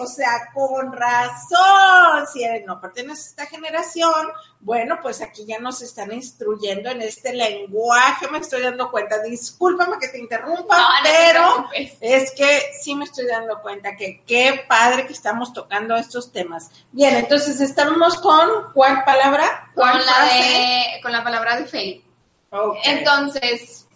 O 0.00 0.06
sea, 0.06 0.50
con 0.54 0.92
razón. 0.92 2.26
Si 2.32 2.42
eres- 2.44 2.64
no 2.66 2.80
perteneces 2.80 3.26
a 3.26 3.30
esta 3.30 3.46
generación, 3.46 4.12
bueno, 4.60 4.98
pues 5.02 5.20
aquí 5.20 5.44
ya 5.46 5.58
nos 5.58 5.82
están 5.82 6.12
instruyendo 6.12 6.90
en 6.90 7.02
este 7.02 7.32
lenguaje. 7.32 8.28
Me 8.28 8.38
estoy 8.38 8.62
dando 8.62 8.90
cuenta. 8.90 9.20
Discúlpame 9.22 9.98
que 9.98 10.08
te 10.08 10.18
interrumpa, 10.18 10.76
No, 10.76 10.88
no 10.88 11.02
te 11.02 11.10
pero 11.10 11.68
es 12.00 12.30
que 12.32 12.60
sí 12.80 12.94
me 12.94 13.04
estoy 13.04 13.26
dando 13.26 13.60
cuenta 13.60 13.96
que 13.96 14.22
qué 14.26 14.64
padre 14.68 15.06
que 15.06 15.12
estamos 15.12 15.52
tocando 15.52 15.96
estos 15.96 16.32
temas. 16.32 16.70
Bien, 16.92 17.16
entonces 17.16 17.60
estamos 17.60 18.18
con 18.20 18.72
¿cuál 18.72 19.04
palabra? 19.04 19.70
con 19.74 19.88
¿Cuál 19.90 20.04
la, 20.06 20.24
de, 20.34 21.00
con 21.02 21.12
la 21.12 21.24
palabra 21.24 21.56
de. 21.60 22.02
Ok. 22.50 22.76
Entonces, 22.84 23.86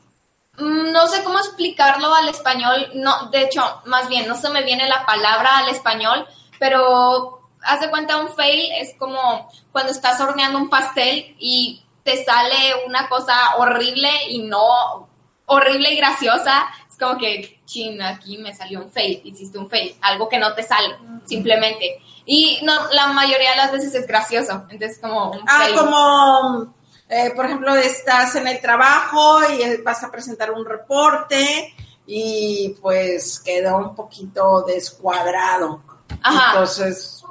no 0.59 1.07
sé 1.09 1.23
cómo 1.25 1.39
explicarlo 1.39 2.15
al 2.15 2.29
español. 2.29 2.91
No, 2.95 3.27
de 3.31 3.43
hecho, 3.43 3.83
más 3.87 4.09
bien, 4.09 4.27
no 4.29 4.35
se 4.37 4.51
me 4.51 4.63
viene 4.63 4.89
la 4.89 5.05
palabra 5.07 5.59
al 5.59 5.69
español, 5.69 6.27
pero 6.59 7.41
haz 7.63 7.81
de 7.81 7.91
cuenta 7.91 8.17
un 8.19 8.29
fail 8.35 8.71
es 8.73 8.95
como 8.99 9.49
cuando 9.73 9.93
estás 9.93 10.21
horneando 10.21 10.59
un 10.59 10.69
pastel 10.71 11.35
y 11.39 11.83
te 12.05 12.25
sale 12.25 12.85
una 12.87 13.09
cosa 13.09 13.57
horrible 13.57 14.09
y 14.29 14.39
no 14.39 15.09
horrible 15.47 15.93
y 15.93 15.97
graciosa. 15.97 16.67
Es 16.91 16.97
como 16.99 17.19
que, 17.19 17.61
chin, 17.67 18.01
aquí 18.01 18.39
me 18.39 18.55
salió 18.55 18.81
un 18.81 18.91
fail, 18.91 19.21
hiciste 19.25 19.59
un 19.59 19.69
fail, 19.69 19.95
algo 20.01 20.29
que 20.29 20.39
no 20.39 20.55
te 20.55 20.63
sale, 20.63 20.97
simplemente. 21.27 22.01
Y 22.25 22.61
no, 22.63 22.73
la 22.93 23.09
mayoría 23.09 23.51
de 23.51 23.57
las 23.57 23.73
veces 23.73 23.95
es 23.95 24.07
gracioso, 24.07 24.65
entonces 24.71 24.99
como 25.01 25.33
un 25.33 25.41
Ah, 25.47 25.61
fail. 25.65 25.75
como, 25.77 26.75
eh, 27.09 27.33
por 27.35 27.47
ejemplo, 27.47 27.75
estás 27.75 28.35
en 28.37 28.47
el 28.49 28.61
trabajo 28.61 29.41
y 29.51 29.63
eh, 29.63 29.81
vas 29.85 30.03
a 30.05 30.11
presentar 30.11 30.51
un 30.51 30.65
reporte 30.65 31.75
y 32.07 32.77
pues 32.81 33.41
quedó 33.41 33.79
un 33.79 33.95
poquito 33.95 34.63
descuadrado. 34.63 35.83
Ajá. 36.23 36.53
Entonces, 36.53 37.23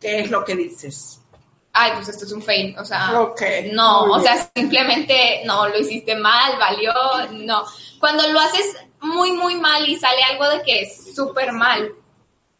¿qué 0.00 0.20
es 0.20 0.30
lo 0.30 0.44
que 0.44 0.56
dices? 0.56 1.22
ay, 1.72 1.92
pues 1.94 2.08
esto 2.08 2.24
es 2.24 2.32
un 2.32 2.42
fail, 2.42 2.76
o 2.78 2.84
sea, 2.84 3.12
no, 3.72 4.02
o 4.02 4.20
sea, 4.20 4.50
simplemente 4.54 5.42
no, 5.44 5.68
lo 5.68 5.78
hiciste 5.78 6.14
mal, 6.16 6.58
valió, 6.58 6.92
no. 7.32 7.64
Cuando 7.98 8.28
lo 8.28 8.40
haces 8.40 8.76
muy, 9.00 9.32
muy 9.32 9.56
mal 9.56 9.88
y 9.88 9.96
sale 9.96 10.22
algo 10.22 10.48
de 10.48 10.62
que 10.62 10.82
es 10.82 11.14
súper 11.14 11.52
mal. 11.52 11.94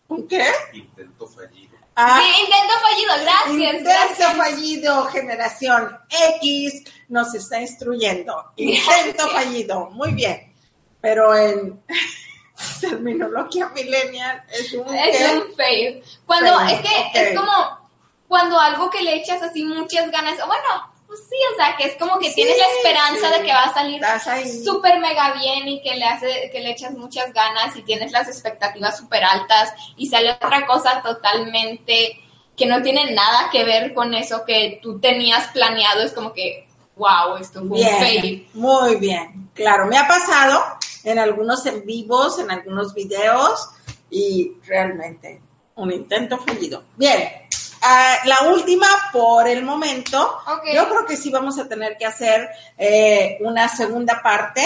¿Un 0.09 0.27
qué? 0.27 0.47
Intento 0.73 1.27
fallido. 1.27 1.72
Ah, 1.95 2.21
sí, 2.23 2.41
intento 2.41 2.73
fallido, 2.81 3.13
gracias, 3.23 3.75
Intento 3.75 3.91
gracias. 3.91 4.37
fallido, 4.37 5.05
generación 5.07 5.99
X 6.39 6.85
nos 7.09 7.35
está 7.35 7.61
instruyendo. 7.61 8.53
Intento 8.57 9.29
fallido, 9.29 9.91
muy 9.91 10.13
bien. 10.13 10.53
Pero 11.01 11.37
en 11.37 11.83
terminología 12.81 13.69
millennial 13.69 14.43
es 14.51 14.73
un 14.73 14.95
Es 14.95 15.33
un 15.33 15.55
fail. 15.55 16.03
Cuando, 16.25 16.59
Fail, 16.59 16.77
es 16.77 16.81
que 16.81 17.31
es 17.31 17.39
como 17.39 17.91
cuando 18.29 18.59
algo 18.59 18.89
que 18.89 19.03
le 19.03 19.17
echas 19.17 19.43
así 19.43 19.63
muchas 19.65 20.11
ganas, 20.11 20.39
bueno, 20.47 20.92
pues 21.13 21.29
sí, 21.29 21.37
o 21.53 21.57
sea, 21.57 21.77
que 21.77 21.85
es 21.85 21.97
como 21.99 22.19
que 22.19 22.29
Sí, 22.29 22.37
tienes 22.37 22.57
la 22.57 22.65
esperanza 22.65 23.29
sí. 23.29 23.39
de 23.39 23.47
que 23.47 23.53
va 23.53 23.65
a 23.65 24.19
salir 24.19 24.65
súper 24.65 24.99
mega 24.99 25.35
bien 25.35 25.69
y 25.69 25.83
que 25.83 25.95
le 25.97 26.05
hace, 26.07 26.49
que 26.51 26.61
le 26.61 26.71
echas 26.71 26.93
muchas 26.93 27.35
ganas 27.35 27.77
y 27.77 27.83
tienes 27.83 28.13
las 28.13 28.29
expectativas 28.29 28.97
súper 28.97 29.23
altas 29.23 29.75
y 29.99 30.07
sale 30.07 30.31
otra 30.33 30.65
cosa 30.67 31.03
totalmente 31.03 32.19
que 32.57 32.65
no 32.67 32.83
tiene 32.83 33.13
nada 33.13 33.51
que 33.51 33.65
ver 33.65 33.93
con 33.93 34.15
eso 34.15 34.45
que 34.47 34.79
tú 34.83 34.99
tenías 35.01 35.49
planeado, 35.49 36.03
es 36.03 36.13
como 36.13 36.33
que, 36.33 36.67
wow, 36.97 37.37
esto 37.39 37.61
fue 37.61 37.69
un 37.69 37.75
Bien, 37.75 37.99
fail. 37.99 38.49
muy 38.55 38.97
bien. 38.97 39.51
Claro, 39.55 39.87
me 39.87 39.99
ha 39.99 40.09
pasado 40.09 40.63
en 41.05 41.19
algunos 41.19 41.67
en 41.67 41.85
vivos, 41.85 42.39
en 42.39 42.51
algunos 42.51 42.95
videos 42.95 43.69
y 44.11 44.53
realmente 44.67 45.43
un 45.75 45.93
intento 45.93 46.39
fallido. 46.39 46.85
Bien, 46.97 47.29
ah, 47.83 48.17
la 48.25 48.43
última 48.53 48.87
por 49.13 49.47
el 49.49 49.63
momento. 49.63 50.39
Ok. 50.47 50.65
Yo 50.75 50.89
creo 50.89 51.07
que 51.07 51.17
sí 51.17 51.31
vamos 51.31 51.59
a 51.59 51.69
tener 51.69 51.97
que 51.99 52.07
hacer 52.07 52.49
eh, 52.79 53.39
una 53.41 53.69
segunda 53.69 54.23
parte 54.23 54.63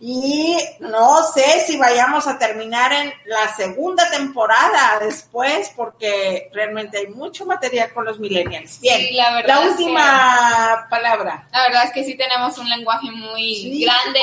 y 0.00 0.58
no 0.80 1.22
sé 1.32 1.60
si 1.66 1.78
vayamos 1.78 2.26
a 2.26 2.36
terminar 2.36 2.92
en 2.92 3.12
la 3.26 3.48
segunda 3.56 4.10
temporada 4.10 4.98
después 5.00 5.70
porque 5.76 6.50
realmente 6.52 6.98
hay 6.98 7.06
mucho 7.06 7.46
material 7.46 7.92
con 7.94 8.04
los 8.04 8.18
millennials. 8.18 8.80
Bien, 8.80 8.98
Sí, 8.98 9.14
la 9.14 9.32
verdad 9.34 9.62
que- 9.62 9.68
última 9.68 10.86
palabra. 10.90 11.48
La 11.52 11.62
verdad 11.62 11.84
es 11.84 11.92
que 11.92 12.04
sí 12.04 12.16
tenemos 12.16 12.58
un 12.58 12.68
lenguaje 12.68 13.10
muy 13.12 13.54
Sí. 13.54 13.84
grande 13.84 14.20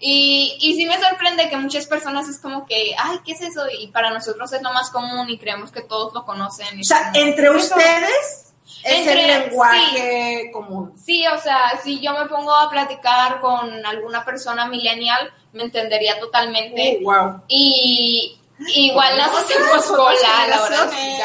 Y, 0.00 0.56
y 0.60 0.76
sí 0.76 0.86
me 0.86 1.00
sorprende 1.00 1.48
que 1.48 1.56
muchas 1.56 1.86
personas 1.86 2.28
es 2.28 2.38
como 2.38 2.66
que, 2.66 2.94
ay, 2.96 3.18
¿qué 3.24 3.32
es 3.32 3.40
eso? 3.40 3.62
Y 3.80 3.88
para 3.88 4.10
nosotros 4.10 4.52
es 4.52 4.62
lo 4.62 4.72
más 4.72 4.90
común 4.90 5.28
y 5.28 5.38
creemos 5.38 5.72
que 5.72 5.80
todos 5.80 6.14
lo 6.14 6.24
conocen. 6.24 6.80
o 6.80 6.84
sea, 6.84 7.10
entre 7.14 7.50
ustedes 7.50 8.54
es 8.84 9.06
el 9.06 9.26
lenguaje 9.26 10.50
común. 10.52 10.94
Sí, 10.96 11.26
o 11.26 11.38
sea, 11.40 11.80
si 11.82 12.00
yo 12.00 12.12
me 12.12 12.26
pongo 12.26 12.54
a 12.54 12.70
platicar 12.70 13.40
con 13.40 13.84
alguna 13.84 14.24
persona 14.24 14.66
millennial, 14.66 15.32
me 15.52 15.64
entendería 15.64 16.18
totalmente. 16.20 17.00
wow. 17.02 17.42
Y 17.48 18.38
igual 18.74 19.16
nos 19.16 19.36
hacemos 19.36 19.84
cola 19.86 20.42
a 20.42 20.48
la 20.48 20.62
hora 20.62 20.86
de 20.86 21.18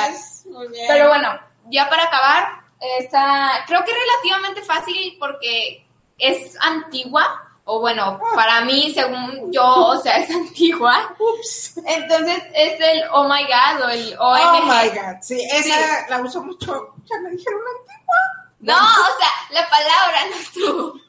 Pero 0.88 1.10
bueno, 1.10 1.40
ya 1.70 1.90
para 1.90 2.06
acabar, 2.06 2.64
esta, 3.00 3.64
creo 3.68 3.84
que 3.86 3.92
es 3.92 3.98
relativamente 3.98 4.62
fácil 4.64 5.16
porque 5.20 5.86
es 6.18 6.58
antigua 6.60 7.43
o 7.66 7.80
bueno, 7.80 8.20
para 8.36 8.62
mí, 8.62 8.92
según 8.94 9.52
yo, 9.52 9.64
o 9.64 9.98
sea, 9.98 10.18
es 10.18 10.30
antigua. 10.36 11.16
Ups. 11.18 11.78
Entonces 11.86 12.44
es 12.54 12.80
el 12.80 13.04
oh 13.12 13.24
my 13.24 13.44
god 13.44 13.86
o 13.86 13.90
el 13.90 14.16
OMG. 14.20 14.64
Oh 14.64 14.66
my 14.66 14.90
god, 14.90 15.22
sí, 15.22 15.42
esa 15.52 16.08
la 16.10 16.22
uso 16.22 16.44
mucho, 16.44 16.96
ya 17.06 17.20
me 17.20 17.32
dijeron 17.32 17.62
antigua. 17.80 18.44
No, 18.60 18.76
o 18.76 19.18
sea, 19.18 19.62
la 19.62 19.70
palabra 19.70 20.26
no 20.30 20.38
tú. 20.54 21.02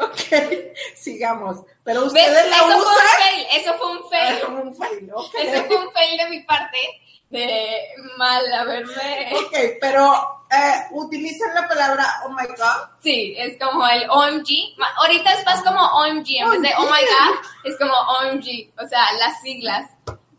ok, 0.00 0.96
sigamos. 0.96 1.58
Pero 1.84 2.04
ustedes 2.04 2.50
la 2.50 2.56
eso 2.56 2.66
usan. 2.66 2.78
Fue 2.78 2.86
un 2.86 3.18
fail, 3.18 3.46
eso 3.52 3.74
fue 3.74 3.90
un 3.90 4.10
fail. 4.10 4.36
Eso 4.36 4.46
fue 4.46 4.62
un 4.62 4.76
fail, 4.76 5.12
okay. 5.12 5.46
Eso 5.48 5.64
fue 5.64 5.76
un 5.76 5.92
fail 5.92 6.18
de 6.18 6.28
mi 6.28 6.40
parte 6.44 6.78
de 7.30 7.80
mal 8.16 8.52
haberme. 8.52 9.32
Ok, 9.34 9.56
pero 9.80 10.41
eh, 10.52 10.86
utilizan 10.90 11.54
la 11.54 11.66
palabra 11.66 12.22
oh 12.26 12.30
my 12.30 12.46
god. 12.46 12.88
Sí, 13.02 13.34
es 13.38 13.58
como 13.58 13.86
el 13.88 14.08
OMG. 14.08 14.76
Ahorita 14.98 15.32
es 15.32 15.44
más 15.46 15.62
como 15.62 15.80
OMG, 15.80 16.26
en 16.38 16.50
vez 16.50 16.62
de 16.62 16.70
oh 16.76 16.84
my 16.84 16.88
god, 16.88 17.38
es 17.64 17.76
como 17.78 17.94
OMG, 17.94 18.72
o 18.82 18.88
sea, 18.88 19.12
las 19.18 19.40
siglas. 19.40 19.90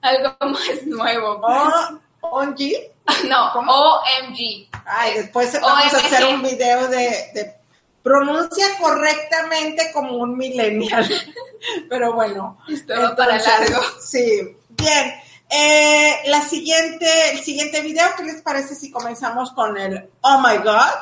Algo 0.01 0.35
más 0.41 0.85
nuevo. 0.85 1.41
Pues. 1.41 1.99
¿OMG? 2.21 2.93
No, 3.27 3.51
OMG. 3.53 4.69
Ay, 4.85 5.13
después 5.15 5.59
vamos 5.59 5.93
a 5.93 5.97
hacer 5.97 6.25
un 6.25 6.41
video 6.41 6.87
de, 6.87 7.31
de 7.33 7.55
pronuncia 8.01 8.65
correctamente 8.79 9.91
como 9.93 10.17
un 10.17 10.37
millennial. 10.37 11.09
Pero 11.89 12.13
bueno. 12.13 12.57
Esto 12.67 12.93
va 13.01 13.15
para 13.15 13.37
largo. 13.37 13.81
Sí, 13.99 14.55
bien. 14.69 15.13
Eh, 15.55 16.15
la 16.25 16.41
siguiente, 16.41 17.05
el 17.31 17.43
siguiente 17.43 17.81
video, 17.81 18.07
¿qué 18.17 18.23
les 18.23 18.41
parece 18.41 18.73
si 18.73 18.89
comenzamos 18.89 19.51
con 19.51 19.77
el 19.77 20.09
Oh 20.21 20.39
my 20.39 20.57
God? 20.63 20.97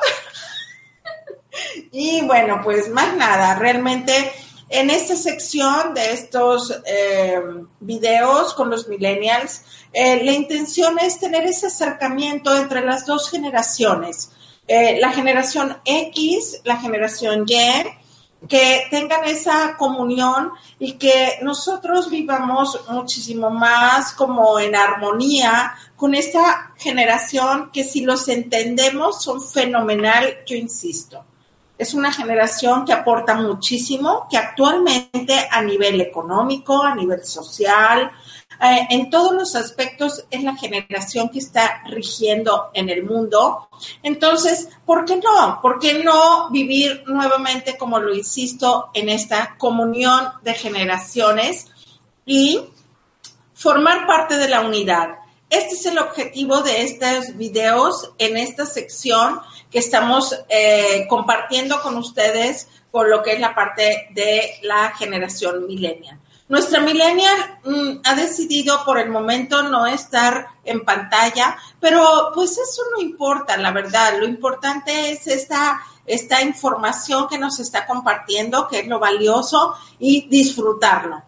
y 1.90 2.20
bueno, 2.26 2.60
pues 2.62 2.90
más 2.90 3.16
nada, 3.16 3.54
realmente 3.54 4.12
en 4.68 4.90
esta 4.90 5.16
sección 5.16 5.94
de 5.94 6.12
estos 6.12 6.70
eh, 6.84 7.40
videos 7.80 8.52
con 8.52 8.68
los 8.68 8.88
millennials, 8.88 9.62
eh, 9.94 10.22
la 10.22 10.32
intención 10.32 10.98
es 10.98 11.18
tener 11.18 11.46
ese 11.46 11.68
acercamiento 11.68 12.54
entre 12.54 12.84
las 12.84 13.06
dos 13.06 13.30
generaciones, 13.30 14.32
la 14.68 15.12
generación 15.12 15.78
X, 15.84 16.60
la 16.64 16.76
generación 16.76 17.44
Y, 17.46 17.84
que 18.48 18.86
tengan 18.90 19.24
esa 19.24 19.76
comunión 19.76 20.52
y 20.78 20.94
que 20.94 21.38
nosotros 21.42 22.10
vivamos 22.10 22.80
muchísimo 22.88 23.50
más 23.50 24.12
como 24.12 24.58
en 24.58 24.74
armonía 24.74 25.74
con 25.96 26.14
esta 26.14 26.72
generación 26.76 27.70
que 27.72 27.84
si 27.84 28.00
los 28.02 28.28
entendemos 28.28 29.22
son 29.22 29.40
fenomenal, 29.40 30.38
yo 30.46 30.56
insisto. 30.56 31.24
Es 31.78 31.94
una 31.94 32.12
generación 32.12 32.84
que 32.84 32.92
aporta 32.92 33.34
muchísimo, 33.34 34.26
que 34.30 34.36
actualmente 34.36 35.48
a 35.50 35.62
nivel 35.62 36.00
económico, 36.00 36.82
a 36.82 36.94
nivel 36.94 37.24
social, 37.24 38.10
eh, 38.62 38.86
en 38.90 39.10
todos 39.10 39.34
los 39.34 39.56
aspectos 39.56 40.24
es 40.30 40.44
la 40.44 40.56
generación 40.56 41.28
que 41.30 41.40
está 41.40 41.82
rigiendo 41.86 42.70
en 42.74 42.88
el 42.90 43.02
mundo. 43.02 43.68
Entonces, 44.04 44.68
¿por 44.86 45.04
qué 45.04 45.16
no? 45.16 45.58
¿Por 45.60 45.80
qué 45.80 46.04
no 46.04 46.48
vivir 46.50 47.02
nuevamente, 47.06 47.76
como 47.76 47.98
lo 47.98 48.14
insisto, 48.14 48.90
en 48.94 49.08
esta 49.08 49.56
comunión 49.58 50.28
de 50.42 50.54
generaciones 50.54 51.66
y 52.24 52.60
formar 53.52 54.06
parte 54.06 54.36
de 54.36 54.48
la 54.48 54.60
unidad? 54.60 55.08
Este 55.50 55.74
es 55.74 55.84
el 55.86 55.98
objetivo 55.98 56.62
de 56.62 56.82
estos 56.82 57.36
videos 57.36 58.12
en 58.18 58.36
esta 58.36 58.64
sección 58.64 59.40
que 59.72 59.80
estamos 59.80 60.38
eh, 60.48 61.06
compartiendo 61.08 61.82
con 61.82 61.96
ustedes 61.96 62.68
por 62.92 63.08
lo 63.08 63.22
que 63.22 63.32
es 63.32 63.40
la 63.40 63.54
parte 63.54 64.08
de 64.14 64.52
la 64.62 64.94
generación 64.96 65.66
millennial. 65.66 66.21
Nuestra 66.52 66.80
millennial 66.80 67.60
mm, 67.64 68.00
ha 68.04 68.14
decidido 68.14 68.84
por 68.84 68.98
el 68.98 69.08
momento 69.08 69.62
no 69.62 69.86
estar 69.86 70.48
en 70.66 70.84
pantalla, 70.84 71.56
pero 71.80 72.30
pues 72.34 72.50
eso 72.58 72.82
no 72.92 73.00
importa, 73.00 73.56
la 73.56 73.70
verdad. 73.70 74.18
Lo 74.18 74.26
importante 74.26 75.12
es 75.12 75.26
esta, 75.28 75.80
esta 76.04 76.42
información 76.42 77.26
que 77.26 77.38
nos 77.38 77.58
está 77.58 77.86
compartiendo, 77.86 78.68
que 78.68 78.80
es 78.80 78.86
lo 78.86 78.98
valioso, 78.98 79.74
y 79.98 80.28
disfrutarlo. 80.28 81.22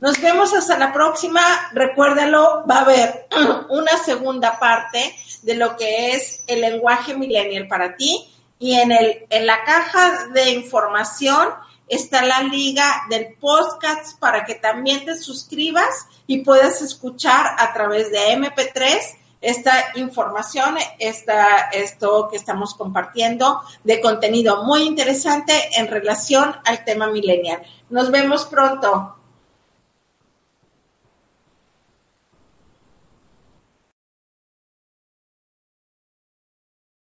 Nos 0.00 0.18
vemos 0.18 0.54
hasta 0.54 0.78
la 0.78 0.94
próxima. 0.94 1.42
Recuérdalo, 1.72 2.64
va 2.66 2.76
a 2.76 2.80
haber 2.80 3.28
una 3.68 3.98
segunda 3.98 4.58
parte 4.58 5.14
de 5.42 5.56
lo 5.56 5.76
que 5.76 6.12
es 6.12 6.42
el 6.46 6.62
lenguaje 6.62 7.14
millennial 7.14 7.68
para 7.68 7.96
ti. 7.96 8.32
Y 8.58 8.76
en, 8.76 8.92
el, 8.92 9.26
en 9.28 9.46
la 9.46 9.62
caja 9.62 10.28
de 10.28 10.52
información 10.52 11.50
está 11.90 12.24
la 12.24 12.42
liga 12.44 13.02
del 13.10 13.34
podcast 13.34 14.18
para 14.18 14.44
que 14.44 14.54
también 14.54 15.04
te 15.04 15.18
suscribas 15.18 16.06
y 16.26 16.38
puedas 16.44 16.80
escuchar 16.80 17.56
a 17.58 17.74
través 17.74 18.10
de 18.12 18.36
MP3 18.36 19.18
esta 19.40 19.72
información, 19.96 20.76
esta, 20.98 21.70
esto 21.72 22.28
que 22.30 22.36
estamos 22.36 22.74
compartiendo 22.74 23.60
de 23.84 24.00
contenido 24.00 24.64
muy 24.64 24.82
interesante 24.82 25.52
en 25.76 25.88
relación 25.88 26.54
al 26.64 26.84
tema 26.84 27.08
millennial. 27.08 27.62
Nos 27.88 28.10
vemos 28.10 28.44
pronto. 28.44 29.16